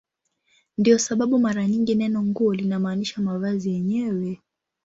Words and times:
Ndiyo 0.77 0.99
sababu 0.99 1.39
mara 1.39 1.67
nyingi 1.67 1.95
neno 1.95 2.23
"nguo" 2.23 2.53
linamaanisha 2.53 3.21
mavazi 3.21 3.69
yenyewe. 3.73 4.39